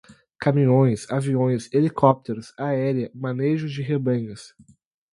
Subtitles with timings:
[0.39, 4.55] caminhões, aviões, helicópteros, aérea, manejo de rebanhos